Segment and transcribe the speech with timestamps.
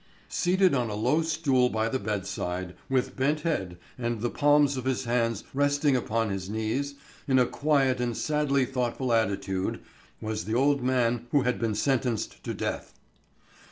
[0.29, 4.85] Seated on a low stool by the bedside, with bent head, and the palms of
[4.85, 6.95] his hands resting upon his knees,
[7.27, 9.79] in a quiet and sadly thoughtful attitude,
[10.19, 12.95] was the old man who had been sentenced to death.